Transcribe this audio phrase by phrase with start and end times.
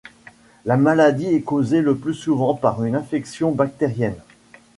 [0.65, 4.17] La maladie est causée le plus souvent par une infection bactérienne.